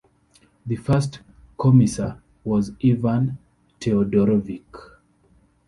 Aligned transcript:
The 0.65 0.77
first 0.77 1.19
Commissar 1.59 2.19
was 2.43 2.71
Ivan 2.83 3.37
Teodorovich. 3.79 4.97